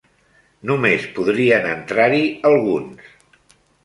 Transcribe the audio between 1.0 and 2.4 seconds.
podrien entrar-hi